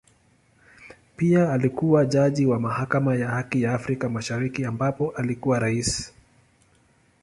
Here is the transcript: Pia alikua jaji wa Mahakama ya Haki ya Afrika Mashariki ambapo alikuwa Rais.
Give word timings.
Pia 1.17 1.51
alikua 1.53 2.05
jaji 2.05 2.45
wa 2.45 2.59
Mahakama 2.59 3.15
ya 3.15 3.27
Haki 3.29 3.61
ya 3.61 3.73
Afrika 3.73 4.09
Mashariki 4.09 4.65
ambapo 4.65 5.11
alikuwa 5.11 5.59
Rais. 5.59 6.13